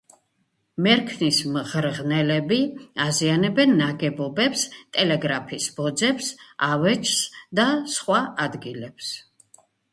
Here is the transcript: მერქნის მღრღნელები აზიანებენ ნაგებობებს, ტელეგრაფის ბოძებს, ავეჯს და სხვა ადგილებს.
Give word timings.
მერქნის 0.85 1.41
მღრღნელები 1.57 2.57
აზიანებენ 3.05 3.77
ნაგებობებს, 3.83 4.65
ტელეგრაფის 4.97 5.69
ბოძებს, 5.79 6.33
ავეჯს 6.73 7.15
და 7.61 7.71
სხვა 7.97 8.27
ადგილებს. 8.49 9.15